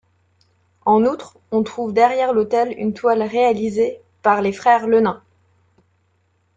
[0.83, 5.21] En outre, on trouve derrière l'autel une toile réalisée par les Frères Le Nain.